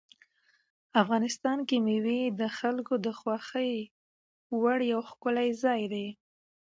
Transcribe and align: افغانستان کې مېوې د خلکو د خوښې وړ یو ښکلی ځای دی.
افغانستان 1.01 1.57
کې 1.67 1.77
مېوې 1.85 2.21
د 2.39 2.41
خلکو 2.57 2.93
د 3.05 3.07
خوښې 3.19 3.71
وړ 4.61 4.79
یو 4.91 4.99
ښکلی 5.09 5.49
ځای 5.63 5.81
دی. 5.93 6.07